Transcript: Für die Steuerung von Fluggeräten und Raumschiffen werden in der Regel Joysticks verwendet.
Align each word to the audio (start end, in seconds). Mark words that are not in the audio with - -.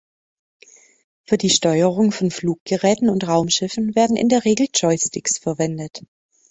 Für 1.25 1.37
die 1.37 1.51
Steuerung 1.51 2.11
von 2.11 2.31
Fluggeräten 2.31 3.07
und 3.07 3.27
Raumschiffen 3.27 3.95
werden 3.95 4.15
in 4.15 4.29
der 4.29 4.45
Regel 4.45 4.65
Joysticks 4.73 5.37
verwendet. 5.37 6.01